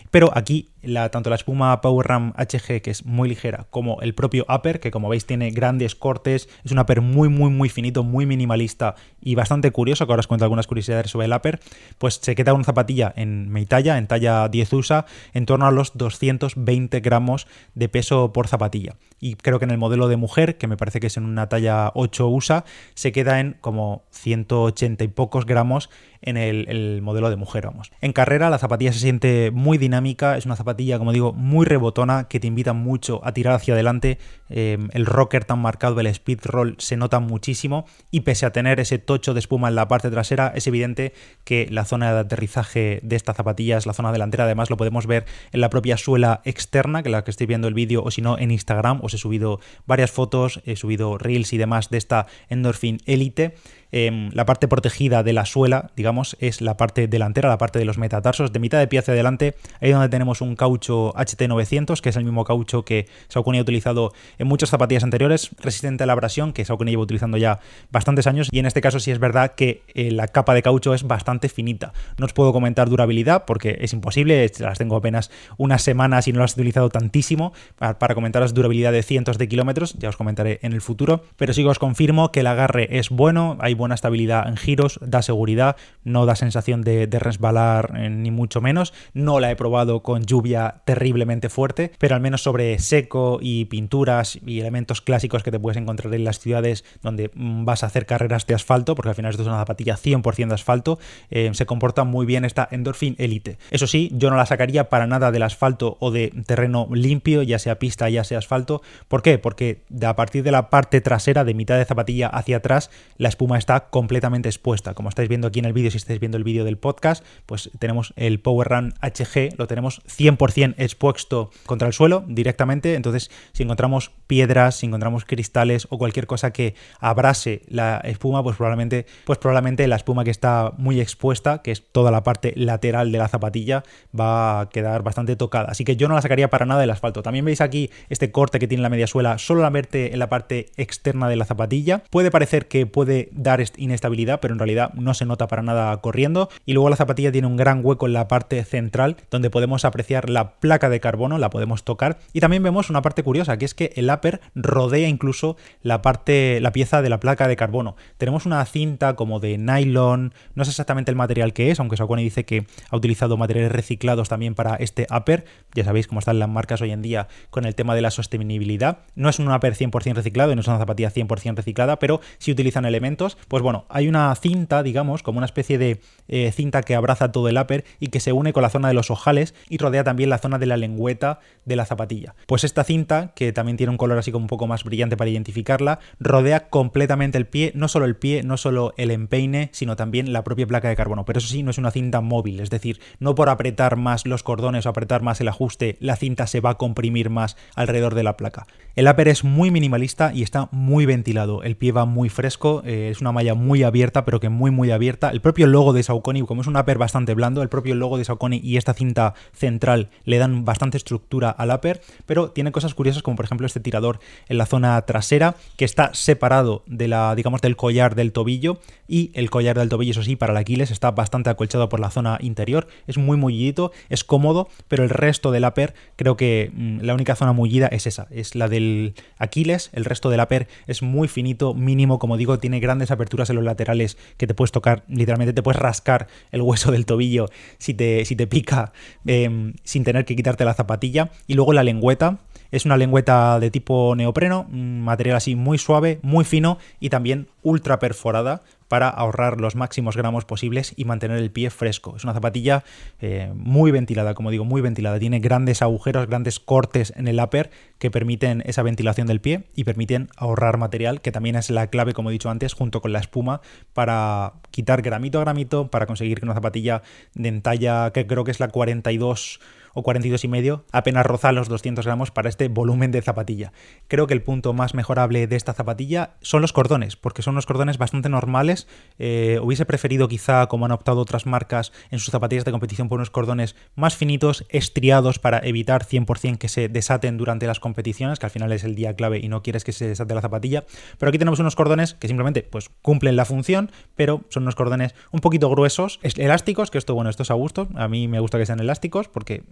Pero 0.09 0.31
aquí, 0.35 0.69
tanto 1.11 1.29
la 1.29 1.35
espuma 1.35 1.79
Power 1.81 2.07
Ram 2.07 2.33
HG, 2.37 2.81
que 2.81 2.91
es 2.91 3.05
muy 3.05 3.29
ligera, 3.29 3.67
como 3.69 4.01
el 4.01 4.13
propio 4.13 4.45
upper, 4.49 4.79
que 4.79 4.91
como 4.91 5.09
veis 5.09 5.25
tiene 5.25 5.51
grandes 5.51 5.95
cortes, 5.95 6.49
es 6.63 6.71
un 6.71 6.79
upper 6.79 7.01
muy, 7.01 7.29
muy, 7.29 7.49
muy 7.49 7.69
finito, 7.69 8.03
muy 8.03 8.25
minimalista 8.25 8.95
y 9.21 9.35
bastante 9.35 9.71
curioso, 9.71 10.05
que 10.05 10.11
ahora 10.11 10.21
os 10.21 10.27
cuento 10.27 10.45
algunas 10.45 10.67
curiosidades 10.67 11.11
sobre 11.11 11.27
el 11.27 11.33
upper, 11.33 11.59
pues 11.97 12.19
se 12.21 12.35
queda 12.35 12.53
una 12.53 12.63
zapatilla 12.63 13.13
en 13.15 13.51
mi 13.51 13.65
talla, 13.65 13.97
en 13.97 14.07
talla 14.07 14.49
10 14.49 14.73
USA, 14.73 15.05
en 15.33 15.45
torno 15.45 15.65
a 15.65 15.71
los 15.71 15.97
220 15.97 16.99
gramos 16.99 17.47
de 17.75 17.89
peso 17.89 18.33
por 18.33 18.47
zapatilla. 18.47 18.95
Y 19.19 19.35
que 19.59 19.65
en 19.65 19.71
el 19.71 19.77
modelo 19.77 20.07
de 20.07 20.17
mujer, 20.17 20.57
que 20.57 20.67
me 20.67 20.77
parece 20.77 20.99
que 20.99 21.07
es 21.07 21.17
en 21.17 21.25
una 21.25 21.49
talla 21.49 21.91
8 21.95 22.27
USA, 22.27 22.65
se 22.93 23.11
queda 23.11 23.39
en 23.39 23.57
como 23.61 24.03
180 24.11 25.03
y 25.03 25.07
pocos 25.07 25.45
gramos 25.45 25.89
en 26.21 26.37
el, 26.37 27.01
modelo 27.01 27.29
de 27.29 27.35
mujer, 27.35 27.65
vamos. 27.65 27.91
En 27.99 28.13
carrera 28.13 28.49
la 28.49 28.59
zapatilla 28.59 28.93
se 28.93 28.99
siente 28.99 29.51
muy 29.51 29.77
dinámica, 29.77 30.37
es 30.37 30.45
una 30.45 30.55
zapatilla, 30.55 30.99
como 30.99 31.13
digo, 31.13 31.33
muy 31.33 31.65
rebotona, 31.65 32.25
que 32.25 32.39
te 32.39 32.47
invita 32.47 32.73
mucho 32.73 33.21
a 33.23 33.33
tirar 33.33 33.55
hacia 33.55 33.73
adelante. 33.73 34.19
Em, 34.49 34.89
el 34.91 35.05
rocker 35.05 35.45
tan 35.45 35.59
marcado, 35.59 35.99
el 35.99 36.07
speed 36.07 36.41
roll, 36.43 36.75
se 36.77 36.97
nota 36.97 37.19
muchísimo 37.19 37.85
y 38.11 38.21
pese 38.21 38.45
a 38.45 38.51
tener 38.51 38.79
ese 38.79 38.99
tocho 38.99 39.33
de 39.33 39.39
espuma 39.39 39.69
en 39.69 39.75
la 39.75 39.87
parte 39.87 40.11
trasera, 40.11 40.51
es 40.55 40.67
evidente 40.67 41.13
que 41.43 41.67
la 41.71 41.85
zona 41.85 42.13
de 42.13 42.19
aterrizaje 42.19 42.99
de 43.01 43.15
esta 43.15 43.33
zapatilla 43.33 43.77
es 43.77 43.85
la 43.85 43.93
zona 43.93 44.11
delantera, 44.11 44.43
además 44.43 44.69
lo 44.69 44.77
podemos 44.77 45.07
ver 45.07 45.25
en 45.51 45.61
la 45.61 45.69
propia 45.69 45.97
suela 45.97 46.41
externa, 46.45 47.01
que 47.01 47.09
la 47.09 47.23
que 47.23 47.31
estoy 47.31 47.47
viendo 47.47 47.67
el 47.67 47.73
vídeo, 47.73 48.03
o 48.03 48.11
si 48.11 48.21
no, 48.21 48.37
en 48.37 48.51
Instagram, 48.51 48.99
os 49.01 49.13
he 49.13 49.17
subido 49.17 49.40
varias 49.85 50.11
fotos, 50.11 50.61
he 50.65 50.75
subido 50.75 51.17
reels 51.17 51.53
y 51.53 51.57
demás 51.57 51.89
de 51.89 51.97
esta 51.97 52.27
Endorphin 52.49 52.99
Elite. 53.05 53.55
Em, 53.91 54.29
la 54.33 54.45
parte 54.45 54.67
protegida 54.67 55.23
de 55.23 55.33
la 55.33 55.45
suela, 55.45 55.91
digamos, 55.95 56.37
es 56.39 56.61
la 56.61 56.77
parte 56.77 57.07
delantera, 57.07 57.49
la 57.49 57.57
parte 57.57 57.79
de 57.79 57.85
los 57.85 57.97
metatarsos, 57.97 58.53
de 58.53 58.59
mitad 58.59 58.79
de 58.79 58.87
pie 58.87 58.99
hacia 58.99 59.13
adelante, 59.13 59.55
ahí 59.81 59.91
donde 59.91 60.09
tenemos 60.09 60.41
un 60.41 60.55
caucho 60.55 61.13
HT900, 61.13 61.99
que 61.99 62.09
es 62.09 62.15
el 62.15 62.23
mismo 62.23 62.45
caucho 62.45 62.83
que 62.85 63.07
Saucony 63.27 63.57
ha 63.57 63.61
utilizado 63.61 64.13
en 64.37 64.47
muchas 64.47 64.69
zapatillas 64.69 65.03
anteriores, 65.03 65.51
resistente 65.59 66.03
a 66.03 66.07
la 66.07 66.13
abrasión, 66.13 66.53
que 66.53 66.63
Saucony 66.63 66.91
lleva 66.91 67.03
utilizando 67.03 67.37
ya 67.37 67.59
bastantes 67.91 68.27
años, 68.27 68.47
y 68.51 68.59
en 68.59 68.65
este 68.65 68.81
caso 68.81 68.99
sí 68.99 69.11
es 69.11 69.19
verdad 69.19 69.55
que 69.55 69.83
eh, 69.93 70.11
la 70.11 70.27
capa 70.27 70.53
de 70.53 70.61
caucho 70.61 70.93
es 70.93 71.03
bastante 71.03 71.49
finita. 71.49 71.93
No 72.17 72.25
os 72.25 72.33
puedo 72.33 72.53
comentar 72.53 72.89
durabilidad 72.89 73.43
porque 73.45 73.77
es 73.81 73.93
imposible, 73.93 74.49
las 74.59 74.77
tengo 74.77 74.95
apenas 74.95 75.31
unas 75.57 75.81
semanas 75.81 76.27
y 76.27 76.33
no 76.33 76.39
las 76.39 76.51
he 76.51 76.61
utilizado 76.61 76.89
tantísimo 76.89 77.51
para, 77.77 77.99
para 77.99 78.15
comentaros 78.15 78.53
durabilidad 78.53 78.93
de 78.93 79.03
cientos 79.03 79.37
de 79.37 79.47
kilómetros, 79.47 79.95
ya 79.99 80.09
os 80.09 80.17
comentaré 80.17 80.59
en 80.61 80.73
el 80.73 80.81
futuro, 80.81 81.25
pero 81.35 81.53
sí 81.53 81.63
que 81.63 81.69
os 81.69 81.79
confirmo 81.79 82.31
que 82.31 82.39
el 82.41 82.47
agarre 82.47 82.87
es 82.97 83.09
bueno, 83.09 83.57
hay 83.59 83.73
buena 83.81 83.95
estabilidad 83.95 84.47
en 84.47 84.55
giros, 84.55 84.99
da 85.01 85.21
seguridad, 85.21 85.75
no 86.03 86.25
da 86.25 86.35
sensación 86.35 86.81
de, 86.81 87.07
resbalar 87.11 87.93
eh, 87.97 88.09
ni 88.09 88.31
mucho 88.31 88.61
menos. 88.61 88.93
No 89.13 89.39
la 89.39 89.51
he 89.51 89.55
probado 89.55 90.01
con 90.01 90.23
lluvia 90.23 90.81
terriblemente 90.85 91.49
fuerte, 91.49 91.91
pero 91.99 92.15
al 92.15 92.21
menos 92.21 92.41
sobre 92.41 92.79
seco 92.79 93.39
y 93.41 93.65
pinturas 93.65 94.39
y 94.45 94.59
elementos 94.59 95.01
clásicos 95.01 95.43
que 95.43 95.51
te 95.51 95.59
puedes 95.59 95.77
encontrar 95.77 96.13
en 96.13 96.23
las 96.23 96.39
ciudades 96.39 96.85
donde 97.01 97.31
mm, 97.33 97.65
vas 97.65 97.83
a 97.83 97.87
hacer 97.87 98.05
carreras 98.05 98.47
de 98.47 98.55
asfalto, 98.55 98.95
porque 98.95 99.09
al 99.09 99.15
final 99.15 99.31
esto 99.31 99.43
es 99.43 99.47
una 99.47 99.59
zapatilla 99.59 99.97
100% 99.97 100.47
de 100.47 100.53
asfalto, 100.53 100.99
eh, 101.29 101.49
se 101.53 101.65
comporta 101.65 102.03
muy 102.03 102.25
bien 102.25 102.45
esta 102.45 102.67
Endorphin 102.71 103.15
Elite. 103.17 103.57
Eso 103.71 103.87
sí, 103.87 104.11
yo 104.13 104.29
no 104.29 104.37
la 104.37 104.45
sacaría 104.45 104.89
para 104.89 105.07
nada 105.07 105.31
del 105.31 105.43
asfalto 105.43 105.97
o 105.99 106.11
de 106.11 106.31
terreno 106.45 106.87
limpio, 106.93 107.43
ya 107.43 107.59
sea 107.59 107.79
pista, 107.79 108.09
ya 108.09 108.23
sea 108.23 108.37
asfalto. 108.37 108.81
¿Por 109.07 109.21
qué? 109.21 109.37
Porque 109.37 109.81
a 110.05 110.15
partir 110.15 110.43
de 110.43 110.51
la 110.51 110.69
parte 110.69 111.01
trasera, 111.01 111.43
de 111.43 111.53
mitad 111.53 111.77
de 111.77 111.85
zapatilla 111.85 112.27
hacia 112.27 112.57
atrás, 112.57 112.91
la 113.17 113.29
espuma 113.29 113.57
está 113.57 113.70
completamente 113.79 114.49
expuesta. 114.49 114.93
Como 114.93 115.09
estáis 115.09 115.29
viendo 115.29 115.47
aquí 115.47 115.59
en 115.59 115.65
el 115.65 115.73
vídeo, 115.73 115.89
si 115.89 115.97
estáis 115.97 116.19
viendo 116.19 116.37
el 116.37 116.43
vídeo 116.43 116.63
del 116.65 116.77
podcast, 116.77 117.25
pues 117.45 117.71
tenemos 117.79 118.13
el 118.17 118.39
Power 118.39 118.67
Run 118.67 118.93
HG, 119.01 119.57
lo 119.57 119.67
tenemos 119.67 120.01
100% 120.03 120.75
expuesto 120.77 121.51
contra 121.65 121.87
el 121.87 121.93
suelo 121.93 122.23
directamente. 122.27 122.95
Entonces, 122.95 123.31
si 123.53 123.63
encontramos 123.63 124.11
piedras, 124.27 124.75
si 124.75 124.85
encontramos 124.85 125.25
cristales 125.25 125.87
o 125.89 125.97
cualquier 125.97 126.27
cosa 126.27 126.51
que 126.51 126.75
abrase 126.99 127.63
la 127.67 127.97
espuma, 128.03 128.43
pues 128.43 128.57
probablemente, 128.57 129.05
pues 129.25 129.39
probablemente 129.39 129.87
la 129.87 129.95
espuma 129.95 130.23
que 130.23 130.31
está 130.31 130.73
muy 130.77 130.99
expuesta, 130.99 131.61
que 131.61 131.71
es 131.71 131.91
toda 131.91 132.11
la 132.11 132.23
parte 132.23 132.53
lateral 132.55 133.11
de 133.11 133.17
la 133.17 133.27
zapatilla, 133.27 133.83
va 134.17 134.61
a 134.61 134.69
quedar 134.69 135.03
bastante 135.03 135.35
tocada. 135.35 135.69
Así 135.69 135.83
que 135.85 135.95
yo 135.95 136.07
no 136.07 136.15
la 136.15 136.21
sacaría 136.21 136.49
para 136.49 136.65
nada 136.65 136.81
del 136.81 136.89
asfalto. 136.89 137.23
También 137.23 137.45
veis 137.45 137.61
aquí 137.61 137.89
este 138.09 138.31
corte 138.31 138.59
que 138.59 138.67
tiene 138.67 138.83
la 138.83 138.89
media 138.89 139.07
suela, 139.07 139.37
solo 139.37 139.61
la 139.61 139.69
verte 139.69 140.13
en 140.13 140.19
la 140.19 140.29
parte 140.29 140.71
externa 140.77 141.29
de 141.29 141.35
la 141.35 141.45
zapatilla. 141.45 142.03
Puede 142.09 142.31
parecer 142.31 142.67
que 142.67 142.85
puede 142.85 143.29
dar 143.31 143.60
inestabilidad, 143.77 144.39
pero 144.39 144.53
en 144.53 144.59
realidad 144.59 144.93
no 144.93 145.13
se 145.13 145.25
nota 145.25 145.47
para 145.47 145.61
nada 145.61 145.95
corriendo. 145.97 146.49
Y 146.65 146.73
luego 146.73 146.89
la 146.89 146.95
zapatilla 146.95 147.31
tiene 147.31 147.47
un 147.47 147.57
gran 147.57 147.81
hueco 147.83 148.07
en 148.07 148.13
la 148.13 148.27
parte 148.27 148.63
central 148.63 149.17
donde 149.29 149.49
podemos 149.49 149.85
apreciar 149.85 150.29
la 150.29 150.55
placa 150.59 150.89
de 150.89 150.99
carbono, 150.99 151.37
la 151.37 151.49
podemos 151.49 151.83
tocar. 151.83 152.19
Y 152.33 152.39
también 152.39 152.63
vemos 152.63 152.89
una 152.89 153.01
parte 153.01 153.23
curiosa, 153.23 153.57
que 153.57 153.65
es 153.65 153.73
que 153.73 153.93
el 153.95 154.09
upper 154.09 154.41
rodea 154.55 155.07
incluso 155.07 155.57
la 155.81 156.01
parte, 156.01 156.59
la 156.61 156.71
pieza 156.71 157.01
de 157.01 157.09
la 157.09 157.19
placa 157.19 157.47
de 157.47 157.55
carbono. 157.55 157.95
Tenemos 158.17 158.45
una 158.45 158.63
cinta 158.65 159.15
como 159.15 159.39
de 159.39 159.57
nylon, 159.57 160.33
no 160.55 160.65
sé 160.65 160.71
exactamente 160.71 161.11
el 161.11 161.17
material 161.17 161.53
que 161.53 161.71
es, 161.71 161.79
aunque 161.79 161.97
Saucony 161.97 162.23
dice 162.23 162.45
que 162.45 162.65
ha 162.89 162.95
utilizado 162.95 163.37
materiales 163.37 163.71
reciclados 163.71 164.29
también 164.29 164.55
para 164.55 164.75
este 164.75 165.07
upper. 165.15 165.45
Ya 165.73 165.83
sabéis 165.83 166.07
cómo 166.07 166.19
están 166.19 166.39
las 166.39 166.49
marcas 166.49 166.81
hoy 166.81 166.91
en 166.91 167.01
día 167.01 167.27
con 167.49 167.65
el 167.65 167.75
tema 167.75 167.95
de 167.95 168.01
la 168.01 168.11
sostenibilidad. 168.11 168.99
No 169.15 169.29
es 169.29 169.39
un 169.39 169.51
upper 169.51 169.75
100% 169.75 170.15
reciclado 170.15 170.51
y 170.51 170.55
no 170.55 170.61
es 170.61 170.67
una 170.67 170.77
zapatilla 170.77 171.11
100% 171.11 171.55
reciclada, 171.55 171.99
pero 171.99 172.21
si 172.37 172.51
utilizan 172.51 172.85
elementos, 172.85 173.37
pues 173.51 173.63
bueno, 173.63 173.83
hay 173.89 174.07
una 174.07 174.33
cinta, 174.35 174.81
digamos, 174.81 175.23
como 175.23 175.39
una 175.39 175.45
especie 175.45 175.77
de 175.77 175.99
eh, 176.29 176.53
cinta 176.53 176.83
que 176.83 176.95
abraza 176.95 177.33
todo 177.33 177.49
el 177.49 177.57
upper 177.57 177.83
y 177.99 178.07
que 178.07 178.21
se 178.21 178.31
une 178.31 178.53
con 178.53 178.63
la 178.63 178.69
zona 178.69 178.87
de 178.87 178.93
los 178.93 179.11
ojales 179.11 179.53
y 179.67 179.77
rodea 179.77 180.05
también 180.05 180.29
la 180.29 180.37
zona 180.37 180.57
de 180.57 180.67
la 180.67 180.77
lengüeta 180.77 181.41
de 181.65 181.75
la 181.75 181.83
zapatilla. 181.83 182.33
Pues 182.47 182.63
esta 182.63 182.85
cinta, 182.85 183.33
que 183.35 183.51
también 183.51 183.75
tiene 183.75 183.91
un 183.91 183.97
color 183.97 184.17
así 184.17 184.31
como 184.31 184.45
un 184.45 184.47
poco 184.47 184.67
más 184.67 184.85
brillante 184.85 185.17
para 185.17 185.29
identificarla, 185.29 185.99
rodea 186.17 186.69
completamente 186.69 187.37
el 187.37 187.45
pie, 187.45 187.73
no 187.75 187.89
solo 187.89 188.05
el 188.05 188.15
pie, 188.15 188.41
no 188.43 188.55
solo 188.55 188.93
el 188.95 189.11
empeine, 189.11 189.67
sino 189.73 189.97
también 189.97 190.31
la 190.31 190.45
propia 190.45 190.65
placa 190.65 190.87
de 190.87 190.95
carbono. 190.95 191.25
Pero 191.25 191.39
eso 191.39 191.49
sí, 191.49 191.61
no 191.61 191.71
es 191.71 191.77
una 191.77 191.91
cinta 191.91 192.21
móvil, 192.21 192.61
es 192.61 192.69
decir, 192.69 193.01
no 193.19 193.35
por 193.35 193.49
apretar 193.49 193.97
más 193.97 194.25
los 194.25 194.43
cordones 194.43 194.85
o 194.85 194.89
apretar 194.89 195.23
más 195.23 195.41
el 195.41 195.49
ajuste, 195.49 195.97
la 195.99 196.15
cinta 196.15 196.47
se 196.47 196.61
va 196.61 196.69
a 196.69 196.77
comprimir 196.77 197.29
más 197.29 197.57
alrededor 197.75 198.15
de 198.15 198.23
la 198.23 198.37
placa. 198.37 198.65
El 198.95 199.09
upper 199.09 199.27
es 199.27 199.43
muy 199.43 199.71
minimalista 199.71 200.31
y 200.33 200.41
está 200.41 200.69
muy 200.71 201.05
ventilado, 201.05 201.63
el 201.63 201.75
pie 201.75 201.91
va 201.91 202.05
muy 202.05 202.29
fresco, 202.29 202.81
eh, 202.85 203.09
es 203.11 203.19
una 203.19 203.30
malla 203.31 203.55
muy 203.55 203.83
abierta, 203.83 204.25
pero 204.25 204.39
que 204.39 204.49
muy 204.49 204.71
muy 204.71 204.91
abierta. 204.91 205.29
El 205.29 205.41
propio 205.41 205.67
logo 205.67 205.93
de 205.93 206.03
Saucony, 206.03 206.45
como 206.45 206.61
es 206.61 206.67
un 206.67 206.77
upper 206.77 206.97
bastante 206.97 207.33
blando, 207.33 207.61
el 207.61 207.69
propio 207.69 207.95
logo 207.95 208.17
de 208.17 208.25
Saucony 208.25 208.59
y 208.61 208.77
esta 208.77 208.93
cinta 208.93 209.33
central 209.53 210.09
le 210.25 210.37
dan 210.37 210.65
bastante 210.65 210.97
estructura 210.97 211.49
al 211.49 211.71
upper, 211.71 212.01
pero 212.25 212.51
tiene 212.51 212.71
cosas 212.71 212.93
curiosas 212.93 213.23
como 213.23 213.37
por 213.37 213.45
ejemplo 213.45 213.67
este 213.67 213.79
tirador 213.79 214.19
en 214.47 214.57
la 214.57 214.65
zona 214.65 215.01
trasera 215.03 215.55
que 215.77 215.85
está 215.85 216.13
separado 216.13 216.83
de 216.87 217.07
la, 217.07 217.35
digamos, 217.35 217.61
del 217.61 217.75
collar 217.75 218.15
del 218.15 218.31
tobillo 218.31 218.79
y 219.07 219.31
el 219.33 219.49
collar 219.49 219.77
del 219.77 219.89
tobillo, 219.89 220.11
eso 220.11 220.23
sí, 220.23 220.35
para 220.35 220.53
el 220.53 220.57
Aquiles 220.57 220.91
está 220.91 221.11
bastante 221.11 221.49
acolchado 221.49 221.89
por 221.89 221.99
la 221.99 222.09
zona 222.09 222.37
interior, 222.41 222.87
es 223.07 223.17
muy 223.17 223.37
mullidito, 223.37 223.91
es 224.09 224.23
cómodo, 224.23 224.69
pero 224.87 225.03
el 225.03 225.09
resto 225.09 225.51
del 225.51 225.65
upper 225.65 225.93
creo 226.15 226.37
que 226.37 226.71
mm, 226.73 226.99
la 227.01 227.13
única 227.13 227.35
zona 227.35 227.53
mullida 227.53 227.87
es 227.87 228.07
esa, 228.07 228.27
es 228.31 228.55
la 228.55 228.67
del 228.67 229.15
Aquiles, 229.37 229.89
el 229.93 230.05
resto 230.05 230.29
del 230.29 230.39
upper 230.39 230.67
es 230.87 231.01
muy 231.01 231.27
finito, 231.27 231.73
mínimo, 231.73 232.19
como 232.19 232.37
digo, 232.37 232.59
tiene 232.59 232.79
grandes 232.79 233.11
aperturas 233.21 233.49
en 233.49 233.55
los 233.55 233.65
laterales 233.65 234.17
que 234.37 234.47
te 234.47 234.53
puedes 234.53 234.71
tocar, 234.71 235.03
literalmente 235.07 235.53
te 235.53 235.61
puedes 235.61 235.79
rascar 235.79 236.27
el 236.51 236.61
hueso 236.61 236.91
del 236.91 237.05
tobillo 237.05 237.49
si 237.77 237.93
te, 237.93 238.25
si 238.25 238.35
te 238.35 238.47
pica 238.47 238.93
em, 239.25 239.73
sin 239.83 240.03
tener 240.03 240.25
que 240.25 240.35
quitarte 240.35 240.65
la 240.65 240.73
zapatilla. 240.73 241.29
Y 241.47 241.53
luego 241.53 241.73
la 241.73 241.83
lengüeta 241.83 242.39
Es 242.71 242.85
una 242.85 242.97
lengüeta 242.97 243.59
de 243.59 243.69
tipo 243.69 244.15
neopreno, 244.15 244.65
material 244.69 245.35
así 245.35 245.55
muy 245.55 245.77
suave, 245.77 246.19
muy 246.21 246.45
fino 246.45 246.77
y 246.99 247.09
también 247.09 247.47
ultra 247.63 247.99
perforada 247.99 248.63
para 248.87 249.07
ahorrar 249.07 249.61
los 249.61 249.77
máximos 249.77 250.17
gramos 250.17 250.43
posibles 250.43 250.93
y 250.97 251.05
mantener 251.05 251.37
el 251.37 251.49
pie 251.49 251.69
fresco. 251.69 252.15
Es 252.17 252.25
una 252.25 252.33
zapatilla 252.33 252.83
eh, 253.21 253.49
muy 253.55 253.91
ventilada, 253.91 254.33
como 254.33 254.51
digo, 254.51 254.65
muy 254.65 254.81
ventilada. 254.81 255.17
Tiene 255.17 255.39
grandes 255.39 255.81
agujeros, 255.81 256.27
grandes 256.27 256.59
cortes 256.59 257.13
en 257.15 257.29
el 257.29 257.39
upper 257.39 257.71
que 257.99 258.11
permiten 258.11 258.63
esa 258.65 258.83
ventilación 258.83 259.27
del 259.27 259.39
pie 259.39 259.63
y 259.75 259.85
permiten 259.85 260.27
ahorrar 260.35 260.77
material, 260.77 261.21
que 261.21 261.31
también 261.31 261.55
es 261.55 261.69
la 261.69 261.87
clave, 261.87 262.13
como 262.13 262.31
he 262.31 262.33
dicho 262.33 262.49
antes, 262.49 262.73
junto 262.73 263.01
con 263.01 263.13
la 263.13 263.19
espuma 263.19 263.61
para 263.93 264.55
quitar 264.71 265.01
gramito 265.01 265.39
a 265.39 265.41
gramito, 265.41 265.87
para 265.87 266.05
conseguir 266.05 266.39
que 266.39 266.45
una 266.45 266.53
zapatilla 266.53 267.01
de 267.33 267.61
talla 267.61 268.11
que 268.11 268.27
creo 268.27 268.43
que 268.43 268.51
es 268.51 268.59
la 268.59 268.67
42 268.67 269.61
o 269.93 270.03
42 270.03 270.43
y 270.43 270.47
medio, 270.47 270.85
apenas 270.91 271.25
roza 271.25 271.51
los 271.51 271.69
200 271.69 272.05
gramos 272.05 272.31
para 272.31 272.49
este 272.49 272.67
volumen 272.67 273.11
de 273.11 273.21
zapatilla. 273.21 273.71
Creo 274.07 274.27
que 274.27 274.33
el 274.33 274.41
punto 274.41 274.73
más 274.73 274.93
mejorable 274.93 275.47
de 275.47 275.55
esta 275.55 275.73
zapatilla 275.73 276.35
son 276.41 276.61
los 276.61 276.73
cordones, 276.73 277.15
porque 277.15 277.41
son 277.41 277.55
unos 277.55 277.65
cordones 277.65 277.97
bastante 277.97 278.29
normales. 278.29 278.87
Eh, 279.19 279.59
hubiese 279.61 279.85
preferido 279.85 280.27
quizá, 280.27 280.67
como 280.67 280.85
han 280.85 280.91
optado 280.91 281.19
otras 281.21 281.45
marcas 281.45 281.91
en 282.09 282.19
sus 282.19 282.31
zapatillas 282.31 282.65
de 282.65 282.71
competición, 282.71 283.09
por 283.09 283.17
unos 283.17 283.29
cordones 283.29 283.75
más 283.95 284.15
finitos, 284.15 284.65
estriados 284.69 285.39
para 285.39 285.59
evitar 285.59 286.05
100% 286.05 286.57
que 286.57 286.69
se 286.69 286.89
desaten 286.89 287.37
durante 287.37 287.67
las 287.67 287.79
competiciones, 287.79 288.39
que 288.39 288.45
al 288.45 288.51
final 288.51 288.71
es 288.71 288.83
el 288.83 288.95
día 288.95 289.15
clave 289.15 289.39
y 289.39 289.47
no 289.47 289.63
quieres 289.63 289.83
que 289.83 289.91
se 289.91 290.07
desate 290.07 290.33
la 290.33 290.41
zapatilla. 290.41 290.85
Pero 291.17 291.29
aquí 291.29 291.37
tenemos 291.37 291.59
unos 291.59 291.75
cordones 291.75 292.13
que 292.15 292.27
simplemente 292.27 292.63
pues, 292.63 292.89
cumplen 293.01 293.35
la 293.35 293.45
función, 293.45 293.91
pero 294.15 294.41
son 294.49 294.63
unos 294.63 294.75
cordones 294.75 295.15
un 295.31 295.39
poquito 295.39 295.69
gruesos, 295.69 296.19
elásticos, 296.23 296.91
que 296.91 296.97
esto, 296.97 297.15
bueno, 297.15 297.29
esto 297.29 297.43
es 297.43 297.51
a 297.51 297.55
gusto. 297.55 297.87
A 297.95 298.07
mí 298.07 298.27
me 298.27 298.39
gusta 298.39 298.57
que 298.57 298.65
sean 298.65 298.79
elásticos 298.79 299.27
porque 299.27 299.63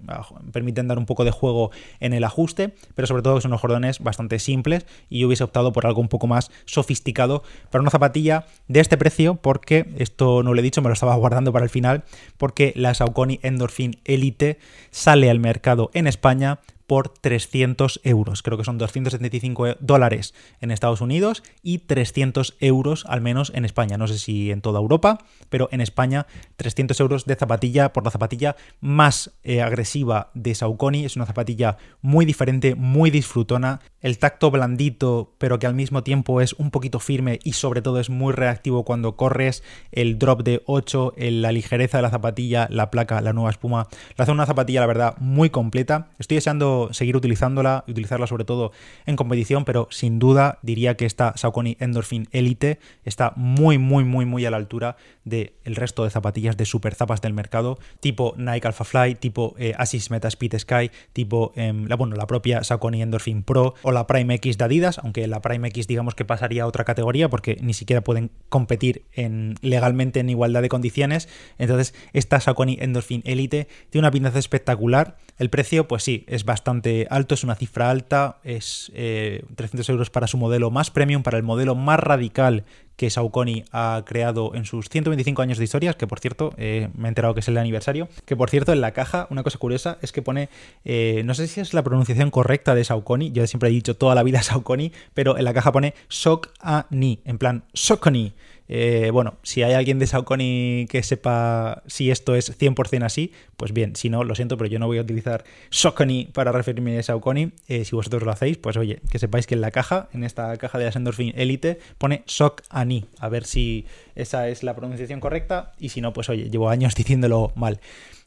permiten 0.51 0.87
dar 0.87 0.97
un 0.97 1.05
poco 1.05 1.25
de 1.25 1.31
juego 1.31 1.71
en 1.99 2.13
el 2.13 2.23
ajuste, 2.23 2.73
pero 2.95 3.07
sobre 3.07 3.23
todo 3.23 3.39
son 3.41 3.51
unos 3.51 3.61
cordones 3.61 3.99
bastante 3.99 4.39
simples 4.39 4.85
y 5.09 5.19
yo 5.19 5.27
hubiese 5.27 5.43
optado 5.43 5.71
por 5.71 5.85
algo 5.85 6.01
un 6.01 6.07
poco 6.07 6.27
más 6.27 6.51
sofisticado 6.65 7.43
para 7.71 7.81
una 7.81 7.91
zapatilla 7.91 8.45
de 8.67 8.79
este 8.79 8.97
precio, 8.97 9.35
porque 9.35 9.93
esto 9.97 10.43
no 10.43 10.53
lo 10.53 10.59
he 10.59 10.63
dicho, 10.63 10.81
me 10.81 10.89
lo 10.89 10.93
estaba 10.93 11.15
guardando 11.15 11.51
para 11.51 11.65
el 11.65 11.69
final, 11.69 12.03
porque 12.37 12.73
la 12.75 12.93
Saucony 12.93 13.39
Endorphin 13.41 13.99
Elite 14.05 14.59
sale 14.91 15.29
al 15.29 15.39
mercado 15.39 15.91
en 15.93 16.07
España 16.07 16.59
por 16.89 17.09
300 17.09 18.01
euros. 18.03 18.41
Creo 18.41 18.57
que 18.57 18.63
son 18.63 18.79
275 18.79 19.75
dólares 19.79 20.33
en 20.59 20.71
Estados 20.71 21.01
Unidos 21.01 21.43
y 21.61 21.77
300 21.77 22.57
euros 22.59 23.05
al 23.07 23.21
menos 23.21 23.51
en 23.53 23.63
España. 23.63 23.99
No 23.99 24.07
sé 24.07 24.17
si 24.17 24.49
en 24.49 24.61
toda 24.61 24.79
Europa, 24.79 25.19
pero 25.51 25.69
en 25.71 25.81
España 25.81 26.25
300 26.55 26.99
euros 26.99 27.25
de 27.25 27.35
zapatilla 27.35 27.93
por 27.93 28.03
la 28.03 28.09
zapatilla 28.09 28.55
más 28.81 29.29
eh, 29.43 29.61
agresiva 29.61 30.31
de 30.33 30.55
Saucony. 30.55 31.05
Es 31.05 31.15
una 31.15 31.27
zapatilla 31.27 31.77
muy 32.01 32.25
diferente, 32.25 32.73
muy 32.73 33.11
disfrutona. 33.11 33.81
El 34.01 34.17
tacto 34.17 34.49
blandito, 34.51 35.33
pero 35.37 35.59
que 35.59 35.67
al 35.67 35.75
mismo 35.75 36.03
tiempo 36.03 36.41
es 36.41 36.53
un 36.53 36.71
poquito 36.71 36.99
firme 36.99 37.39
y 37.43 37.53
sobre 37.53 37.81
todo 37.81 37.99
es 37.99 38.09
muy 38.09 38.33
reactivo 38.33 38.85
cuando 38.85 39.15
corres. 39.15 39.63
El 39.91 40.17
drop 40.17 40.43
de 40.43 40.61
8, 40.65 41.13
la 41.17 41.51
ligereza 41.51 41.97
de 41.97 42.03
la 42.03 42.09
zapatilla, 42.09 42.67
la 42.69 42.91
placa, 42.91 43.21
la 43.21 43.33
nueva 43.33 43.49
espuma. 43.49 43.87
Lo 44.15 44.23
hace 44.23 44.31
una 44.31 44.45
zapatilla, 44.45 44.81
la 44.81 44.87
verdad, 44.87 45.15
muy 45.19 45.49
completa. 45.49 46.09
Estoy 46.17 46.35
deseando 46.35 46.89
seguir 46.91 47.17
utilizándola 47.17 47.83
utilizarla 47.87 48.27
sobre 48.27 48.45
todo 48.45 48.71
en 49.05 49.15
competición, 49.15 49.65
pero 49.65 49.87
sin 49.91 50.19
duda 50.19 50.59
diría 50.61 50.95
que 50.95 51.05
esta 51.05 51.33
Saucony 51.35 51.75
Endorphin 51.79 52.27
Elite 52.31 52.79
está 53.03 53.33
muy, 53.35 53.77
muy, 53.77 54.03
muy, 54.03 54.25
muy 54.25 54.45
a 54.45 54.51
la 54.51 54.57
altura 54.57 54.95
del 55.23 55.75
resto 55.75 56.03
de 56.03 56.09
zapatillas 56.09 56.57
de 56.57 56.65
super 56.65 56.95
zapas 56.95 57.21
del 57.21 57.33
mercado, 57.33 57.77
tipo 57.99 58.33
Nike 58.37 58.67
Alpha 58.67 58.83
Fly, 58.83 59.15
tipo 59.15 59.55
eh, 59.57 59.73
Asics 59.77 60.09
Meta 60.11 60.27
Speed 60.27 60.57
Sky, 60.57 60.91
tipo 61.13 61.51
em, 61.55 61.85
la, 61.87 61.95
bueno, 61.95 62.15
la 62.15 62.27
propia 62.27 62.63
Saucony 62.63 63.01
Endorphin 63.01 63.43
Pro 63.43 63.75
o 63.89 63.91
la 63.91 64.05
Prime 64.05 64.35
X 64.35 64.57
de 64.57 64.65
Adidas, 64.65 64.99
aunque 64.99 65.27
la 65.27 65.41
Prime 65.41 65.67
X 65.69 65.87
digamos 65.87 66.13
que 66.13 66.23
pasaría 66.23 66.63
a 66.63 66.67
otra 66.67 66.83
categoría 66.85 67.27
porque 67.27 67.57
ni 67.61 67.73
siquiera 67.73 68.01
pueden 68.01 68.29
competir 68.47 69.03
en, 69.13 69.55
legalmente 69.61 70.19
en 70.19 70.29
igualdad 70.29 70.61
de 70.61 70.69
condiciones. 70.69 71.27
Entonces, 71.57 71.95
esta 72.13 72.39
Saucony 72.39 72.77
Endorphin 72.79 73.23
Elite 73.25 73.67
tiene 73.89 74.05
una 74.05 74.11
pintaza 74.11 74.39
espectacular. 74.39 75.17
El 75.39 75.49
precio, 75.49 75.87
pues 75.87 76.03
sí, 76.03 76.23
es 76.27 76.45
bastante 76.45 77.07
alto, 77.09 77.33
es 77.33 77.43
una 77.43 77.55
cifra 77.55 77.89
alta, 77.89 78.37
es 78.43 78.91
300 78.93 79.89
eh, 79.89 79.91
euros 79.91 80.09
para 80.09 80.27
su 80.27 80.37
modelo 80.37 80.69
más 80.69 80.91
premium, 80.91 81.23
para 81.23 81.37
el 81.37 81.43
modelo 81.43 81.73
más 81.73 81.99
radical 81.99 82.65
que 82.99 83.09
Saucony 83.09 83.63
ha 83.71 84.03
creado 84.05 84.53
en 84.55 84.65
sus 84.65 84.89
125 84.89 85.41
años 85.41 85.57
de 85.57 85.63
historias, 85.63 85.95
que 85.95 86.05
por 86.05 86.19
cierto, 86.19 86.53
eh, 86.57 86.89
me 86.97 87.07
he 87.07 87.09
enterado 87.09 87.33
que 87.33 87.39
es 87.39 87.47
el 87.47 87.57
aniversario, 87.57 88.09
que 88.25 88.35
por 88.35 88.49
cierto 88.49 88.73
en 88.73 88.81
la 88.81 88.91
caja, 88.91 89.25
una 89.29 89.41
cosa 89.41 89.57
curiosa 89.57 89.97
es 90.01 90.11
que 90.11 90.21
pone, 90.21 90.49
eh, 90.83 91.21
no 91.23 91.33
sé 91.33 91.47
si 91.47 91.61
es 91.61 91.73
la 91.73 91.81
pronunciación 91.81 92.29
correcta 92.29 92.75
de 92.75 92.83
Saucony, 92.83 93.31
yo 93.31 93.47
siempre 93.47 93.69
he 93.69 93.71
dicho 93.71 93.95
toda 93.95 94.15
la 94.15 94.23
vida 94.23 94.43
Saucony, 94.43 94.91
pero 95.13 95.37
en 95.37 95.45
la 95.45 95.53
caja 95.53 95.71
pone 95.71 95.93
Sok-a-ni, 96.09 97.21
en 97.23 97.37
plan 97.37 97.63
Saucony. 97.73 98.33
Eh, 98.69 99.09
bueno, 99.11 99.37
si 99.41 99.63
hay 99.63 99.73
alguien 99.73 99.97
de 99.97 100.05
Saucony 100.05 100.85
que 100.87 101.01
sepa 101.01 101.81
si 101.87 102.11
esto 102.11 102.35
es 102.35 102.57
100% 102.57 103.03
así, 103.03 103.33
pues 103.57 103.73
bien, 103.73 103.95
si 103.95 104.09
no, 104.09 104.23
lo 104.23 104.35
siento, 104.35 104.57
pero 104.57 104.69
yo 104.69 104.77
no 104.77 104.85
voy 104.85 104.99
a 104.99 105.01
utilizar 105.01 105.43
Saucony 105.71 106.27
para 106.31 106.51
referirme 106.51 106.97
a 106.97 107.03
Saucony. 107.03 107.51
Eh, 107.67 107.83
si 107.83 107.95
vosotros 107.95 108.21
lo 108.21 108.31
hacéis, 108.31 108.57
pues 108.57 108.77
oye, 108.77 109.01
que 109.09 109.17
sepáis 109.17 109.47
que 109.47 109.55
en 109.55 109.61
la 109.61 109.71
caja, 109.71 110.07
en 110.13 110.23
esta 110.23 110.55
caja 110.57 110.77
de 110.77 110.85
la 110.85 110.91
Endorphin 110.91 111.33
Elite, 111.35 111.79
pone 111.97 112.23
Saucony. 112.27 113.05
A 113.19 113.27
ver 113.29 113.43
si 113.43 113.85
esa 114.21 114.47
es 114.47 114.63
la 114.63 114.75
pronunciación 114.75 115.19
correcta 115.19 115.73
y 115.79 115.89
si 115.89 116.01
no, 116.01 116.13
pues 116.13 116.29
oye, 116.29 116.49
llevo 116.49 116.69
años 116.69 116.95
diciéndolo 116.99 117.51
mal. 117.55 117.79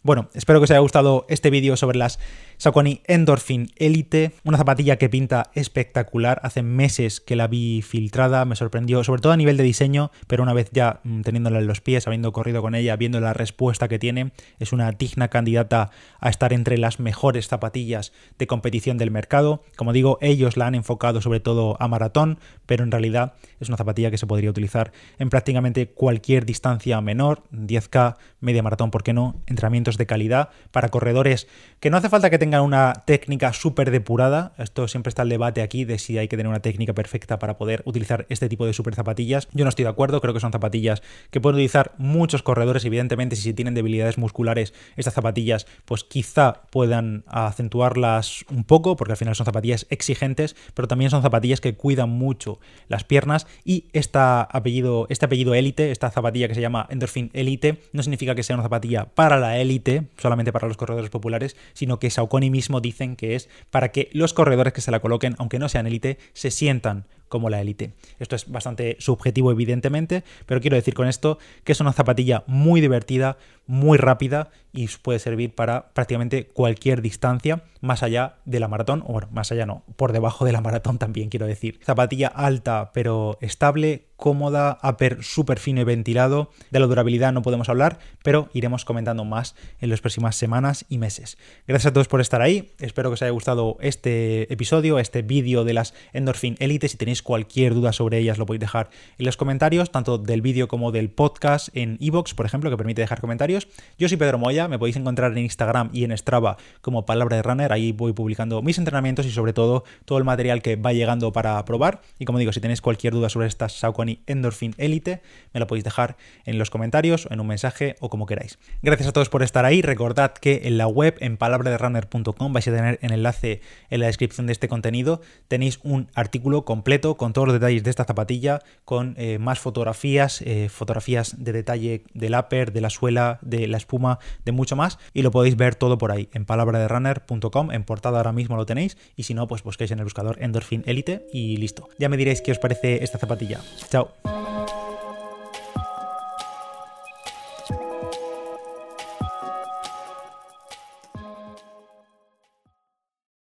Bueno, 0.05 0.29
espero 0.35 0.59
que 0.59 0.65
os 0.65 0.71
haya 0.73 0.81
gustado 0.81 1.27
este 1.29 1.49
vídeo 1.49 1.77
sobre 1.77 1.97
las 1.97 2.19
Saucony 2.57 3.03
Endorphin 3.07 3.71
Elite, 3.77 4.33
una 4.43 4.59
zapatilla 4.59 4.97
que 4.97 5.09
pinta 5.09 5.51
espectacular. 5.55 6.41
Hace 6.43 6.65
meses 6.65 7.21
que 7.21 7.37
la 7.37 7.47
vi 7.47 7.83
filtrada, 7.83 8.45
me 8.45 8.57
sorprendió, 8.57 9.05
sobre 9.05 9.23
todo 9.23 9.33
a 9.33 9.37
nivel 9.37 9.57
de 9.57 9.63
diseño, 9.63 10.11
pero 10.27 10.43
una 10.43 10.55
vez 10.55 10.71
ya 10.73 11.01
mm, 11.05 11.21
teniéndola 11.21 11.61
en 11.61 11.69
los 11.69 11.81
pies, 11.81 12.09
habiendo 12.09 12.33
corrido 12.33 12.63
con 12.63 12.75
ella, 12.75 12.97
viendo 12.97 13.21
la 13.21 13.33
respuesta 13.33 13.87
que 13.87 14.01
tiene, 14.01 14.33
es 14.59 14.73
una 14.73 14.91
digna 14.91 15.29
candidata 15.29 15.91
a 16.19 16.31
estar 16.31 16.53
entre 16.53 16.79
las 16.79 16.99
mejores 16.99 17.47
zapatillas 17.47 18.13
de 18.39 18.49
competición 18.49 18.99
del 18.99 19.13
mercado. 19.13 19.63
Como 19.77 19.93
digo, 19.93 20.19
ellos 20.21 20.57
la 20.57 20.67
han 20.67 20.75
enfocado 20.75 21.21
sobre 21.21 21.39
todo 21.39 21.77
a 21.79 21.87
maratón, 21.87 22.41
pero 22.67 22.83
en 22.83 22.91
realidad 22.91 23.35
es 23.61 23.69
una 23.69 23.77
zapatilla 23.77 24.11
que 24.11 24.19
se 24.19 24.27
podría 24.27 24.51
utilizar 24.51 24.93
en 25.21 25.31
prácticamente 25.31 25.82
cualquier 25.87 26.47
distancia 26.47 27.01
menor, 27.01 27.43
10K, 27.53 28.17
media 28.41 28.63
maratón, 28.63 28.91
¿por 28.91 29.03
qué 29.03 29.13
no? 29.13 29.41
Entrenamientos 29.47 29.97
de 29.97 30.07
calidad 30.07 30.51
para 30.71 30.89
corredores 30.89 31.49
que 31.81 31.91
no 31.91 31.97
hace 31.97 32.09
falta 32.09 32.31
que 32.31 32.39
tengan 32.39 32.63
una 32.63 32.93
técnica 33.07 33.53
súper 33.53 33.91
depurada. 33.91 34.53
Esto 34.59 34.87
siempre 34.89 35.09
está 35.09 35.23
el 35.23 35.29
debate 35.29 35.63
aquí 35.63 35.85
de 35.85 35.99
si 35.99 36.19
hay 36.19 36.29
que 36.29 36.37
tener 36.37 36.49
una 36.49 36.61
técnica 36.61 36.93
perfecta 36.93 37.39
para 37.39 37.57
poder 37.57 37.83
utilizar 37.87 38.27
este 38.29 38.49
tipo 38.49 38.67
de 38.67 38.73
super 38.73 38.95
zapatillas. 38.95 39.49
Yo 39.53 39.65
no 39.65 39.69
estoy 39.69 39.85
de 39.85 39.91
acuerdo, 39.91 40.21
creo 40.21 40.35
que 40.35 40.41
son 40.41 40.53
zapatillas 40.53 41.03
que 41.31 41.41
pueden 41.41 41.57
utilizar 41.57 41.93
muchos 41.99 42.43
corredores. 42.43 42.85
Evidentemente, 42.85 43.37
si 43.37 43.53
tienen 43.55 43.75
debilidades 43.75 44.19
musculares, 44.19 44.75
estas 44.97 45.15
zapatillas, 45.15 45.67
pues 45.85 46.05
quizá 46.05 46.63
puedan 46.71 47.25
acentuarlas 47.27 48.45
un 48.51 48.65
poco, 48.65 48.97
porque 48.97 49.13
al 49.13 49.19
final 49.19 49.35
son 49.35 49.47
zapatillas 49.47 49.87
exigentes, 49.91 50.57
pero 50.75 50.89
también 50.89 51.11
son 51.11 51.23
zapatillas 51.23 51.61
que 51.61 51.75
cuidan 51.75 52.11
mucho 52.11 52.61
las 52.89 53.05
piernas. 53.05 53.47
Y 53.65 53.87
esta 53.93 54.43
apellido, 54.43 55.07
este 55.09 55.27
apellido 55.27 55.55
élite, 55.55 55.72
esta 55.79 56.11
zapatilla 56.11 56.49
que 56.49 56.55
se 56.55 56.61
llama 56.61 56.87
Endorphin 56.91 57.31
Elite, 57.33 57.79
no 57.93 58.03
significa 58.03 58.35
que 58.35 58.43
sea 58.43 58.57
una 58.57 58.63
zapatilla 58.63 59.07
para 59.07 59.39
la 59.39 59.59
élite 59.59 60.05
solamente 60.19 60.53
para 60.53 60.69
los 60.69 60.77
corredores 60.77 61.11
populares, 61.11 61.57
sino 61.73 61.99
que 61.99 62.11
Saucony 62.11 62.51
mismo 62.51 62.81
dicen 62.81 63.17
que 63.17 63.35
es 63.35 63.49
para 63.71 63.91
que 63.91 64.09
los 64.13 64.35
corredores 64.35 64.73
que 64.73 64.81
se 64.81 64.91
la 64.91 65.01
coloquen, 65.01 65.35
aunque 65.39 65.59
no 65.59 65.69
sean 65.69 65.87
élite, 65.87 66.19
se 66.33 66.51
sientan 66.51 67.07
como 67.33 67.49
la 67.49 67.63
élite. 67.63 67.95
Esto 68.19 68.37
es 68.37 68.51
bastante 68.51 68.97
subjetivo, 69.01 69.51
evidentemente, 69.51 70.23
pero 70.45 70.61
quiero 70.61 70.77
decir 70.77 70.93
con 70.93 71.09
esto 71.09 71.39
que 71.65 71.73
es 71.73 71.81
una 71.81 71.95
zapatilla 71.95 72.45
muy 72.47 72.83
divertida, 72.83 73.39
muy 73.67 73.97
rápida 73.97 74.51
y 74.71 74.87
puede 74.89 75.19
servir 75.19 75.55
para 75.55 75.93
prácticamente 75.95 76.47
cualquier 76.47 77.01
distancia 77.01 77.65
más 77.81 78.03
allá 78.03 78.37
de 78.45 78.61
la 78.61 78.69
maratón, 78.69 79.03
o 79.07 79.13
bueno, 79.13 79.29
más 79.33 79.51
allá 79.51 79.67
no, 79.67 79.83
por 79.97 80.13
debajo 80.13 80.45
de 80.45 80.53
la 80.53 80.61
maratón 80.61 80.99
también 80.99 81.31
quiero 81.31 81.47
decir. 81.47 81.81
Zapatilla 81.83 82.29
alta 82.29 82.91
pero 82.93 83.39
estable, 83.41 84.09
cómoda, 84.17 84.79
upper 84.85 85.25
súper 85.25 85.59
fino 85.59 85.81
y 85.81 85.85
ventilado. 85.85 86.51
De 86.71 86.79
la 86.79 86.87
durabilidad 86.87 87.33
no 87.33 87.43
podemos 87.43 87.69
hablar, 87.69 87.99
pero 88.23 88.49
iremos 88.53 88.85
comentando 88.85 89.25
más 89.25 89.57
en 89.81 89.91
las 89.91 90.01
próximas 90.01 90.37
semanas 90.37 90.85
y 90.89 90.99
meses. 90.99 91.39
Gracias 91.67 91.91
a 91.91 91.93
todos 91.93 92.09
por 92.09 92.21
estar 92.21 92.41
ahí, 92.41 92.73
espero 92.79 93.11
que 93.11 93.15
os 93.15 93.23
haya 93.23 93.33
gustado 93.33 93.79
este 93.81 94.53
episodio, 94.53 94.99
este 94.99 95.23
vídeo 95.23 95.65
de 95.65 95.75
las 95.75 95.95
Endorphin 96.13 96.57
Elite. 96.61 96.89
Si 96.89 96.97
tenéis 96.97 97.22
cualquier 97.23 97.75
duda 97.75 97.93
sobre 97.93 98.19
ellas 98.19 98.39
lo 98.39 98.47
podéis 98.47 98.61
dejar 98.61 98.91
en 99.19 99.27
los 99.27 99.37
comentarios, 99.37 99.91
tanto 99.91 100.19
del 100.19 100.43
vídeo 100.43 100.69
como 100.69 100.93
del 100.93 101.11
podcast 101.11 101.69
en 101.75 101.97
iVoox, 102.01 102.35
por 102.35 102.47
ejemplo, 102.47 102.71
que 102.71 102.77
permite 102.77 103.01
dejar 103.01 103.21
comentarios. 103.21 103.69
Yo 103.99 104.09
soy 104.09 104.17
Pedro 104.17 104.39
Moya, 104.39 104.69
me 104.69 104.79
podéis 104.79 104.97
encontrar 104.97 105.33
en 105.33 105.39
Instagram 105.39 105.91
y 105.93 106.05
en 106.05 106.17
Strava 106.17 106.57
como 106.81 107.07
Palabra 107.07 107.37
de 107.37 107.43
Runner, 107.43 107.73
ahí 107.73 107.93
voy 107.93 108.13
publicando 108.13 108.63
mis 108.63 108.79
entrenamientos 108.79 109.27
y 109.27 109.31
sobre 109.31 109.53
todo 109.53 109.85
todo 110.05 110.19
el 110.19 110.25
material 110.25 110.63
que 110.63 110.77
va 110.77 110.93
llegando 110.93 111.33
para 111.33 111.65
probar. 111.65 112.03
Y 112.19 112.25
como 112.25 112.39
digo, 112.39 112.53
si 112.53 112.61
tenéis 112.61 112.81
cualquier 112.81 113.13
duda 113.13 113.29
sobre 113.29 113.47
esta 113.47 113.69
Saucony 113.69 114.21
Endorphin 114.27 114.75
Elite, 114.79 115.23
me 115.53 115.61
la 115.61 115.67
podéis 115.67 115.85
dejar 115.85 116.17
en 116.45 116.59
los 116.59 116.71
comentarios, 116.71 117.29
en 117.31 117.41
un 117.41 117.47
mensaje 117.47 117.97
o 118.01 118.09
como 118.09 118.27
queráis. 118.27 118.59
Gracias 118.83 119.09
a 119.09 119.13
todos 119.13 119.29
por 119.29 119.43
estar 119.43 119.65
ahí. 119.65 119.83
Recordad 119.83 120.33
que 120.33 120.63
en 120.65 120.79
la 120.79 120.87
web, 120.87 121.17
en 121.21 121.37
palabraderunner.com, 121.37 122.53
vais 122.53 122.69
a 122.69 122.73
tener 122.73 122.99
el 123.03 123.13
enlace 123.13 123.61
en 123.91 124.01
la 124.01 124.07
descripción 124.07 124.47
de 124.47 124.53
este 124.53 124.69
contenido. 124.69 125.21
Tenéis 125.49 125.79
un 125.83 126.09
artículo 126.15 126.65
completo 126.65 127.12
con 127.17 127.33
todos 127.33 127.49
los 127.49 127.55
detalles 127.55 127.83
de 127.85 127.91
esta 127.91 128.05
zapatilla, 128.05 128.61
con 128.85 129.15
eh, 129.19 129.39
más 129.39 129.59
fotografías, 129.59 130.43
eh, 130.43 130.69
fotografías 130.69 131.43
de 131.43 131.53
detalle 131.53 132.05
del 132.15 132.35
upper, 132.35 132.73
de 132.73 132.81
la 132.81 132.91
suela, 132.91 133.39
de 133.43 133.67
la 133.67 133.77
espuma, 133.77 134.19
de 134.45 134.53
mucho 134.53 134.77
más. 134.77 134.99
Y 135.13 135.23
lo 135.23 135.31
podéis 135.31 135.57
ver 135.57 135.75
todo 135.75 135.99
por 135.99 136.13
ahí, 136.13 136.29
en 136.33 136.45
palabraderunner.com. 136.45 137.73
En 137.73 137.85
portada 137.85 138.19
ahora 138.19 138.33
mismo 138.33 138.57
lo 138.57 138.67
tenéis. 138.67 138.97
Y 139.17 139.25
si 139.25 139.35
no, 139.35 139.47
pues 139.47 139.63
busquéis 139.63 139.91
en 139.91 139.99
el 139.99 140.05
buscador 140.05 140.43
Endorphin 140.43 140.83
Elite 140.87 141.27
y 141.33 141.57
listo. 141.57 141.89
Ya 141.99 142.09
me 142.09 142.17
diréis 142.17 142.41
qué 142.41 142.53
os 142.53 142.59
parece 142.59 143.03
esta 143.03 143.19
zapatilla. 143.19 143.61
Chao. 143.91 144.13